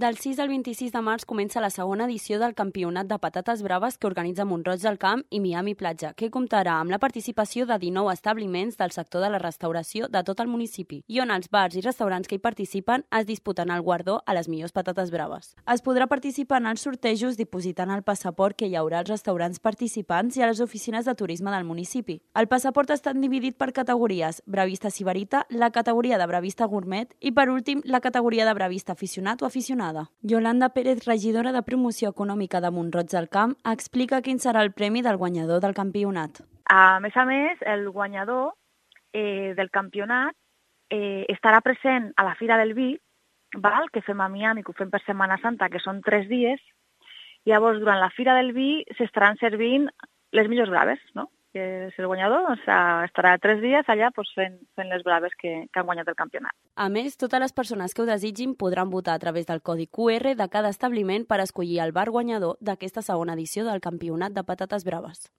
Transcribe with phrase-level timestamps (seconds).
[0.00, 3.98] Del 6 al 26 de març comença la segona edició del Campionat de Patates Braves
[4.00, 8.14] que organitza Montroig del Camp i Miami Platja, que comptarà amb la participació de 19
[8.16, 11.82] establiments del sector de la restauració de tot el municipi i on els bars i
[11.84, 15.50] restaurants que hi participen es disputen el guardó a les millors patates braves.
[15.68, 20.40] Es podrà participar en els sortejos dipositant el passaport que hi haurà als restaurants participants
[20.40, 22.22] i a les oficines de turisme del municipi.
[22.32, 27.50] El passaport està dividit per categories, bravista sibarita, la categoria de bravista gourmet i, per
[27.52, 29.52] últim, la categoria de bravista aficionat o
[29.90, 30.10] aficionada.
[30.22, 35.02] Yolanda Pérez, regidora de Promoció Econòmica de Montroig del Camp, explica quin serà el premi
[35.02, 36.42] del guanyador del campionat.
[36.70, 38.54] A més a més, el guanyador
[39.12, 40.34] eh, del campionat
[40.90, 42.96] eh, estarà present a la Fira del Vi,
[43.56, 43.90] val?
[43.92, 46.60] que fem a Miami, que ho fem per Setmana Santa, que són tres dies,
[47.48, 49.86] Llavors, durant la Fira del Vi s'estaran servint
[50.36, 51.30] les millors braves, no?
[51.54, 52.66] Que és el guanyador, doncs,
[53.08, 56.54] estarà tres dies allà doncs, fent, fent les braves que, que han guanyat el campionat.
[56.76, 60.36] A més, totes les persones que ho desitgin podran votar a través del codi QR
[60.36, 64.86] de cada establiment per escollir el bar guanyador d'aquesta segona edició del Campionat de Patates
[64.86, 65.30] Braves.